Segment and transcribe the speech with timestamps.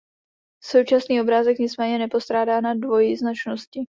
[0.63, 3.81] Současný obrázek nicméně nepostrádá na dvojznačnosti.